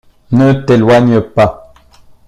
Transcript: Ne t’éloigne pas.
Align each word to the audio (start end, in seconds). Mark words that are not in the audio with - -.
Ne 0.31 0.53
t’éloigne 0.65 1.19
pas. 1.21 1.75